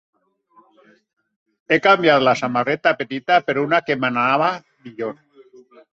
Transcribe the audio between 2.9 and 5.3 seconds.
petita per una que m'anava millor.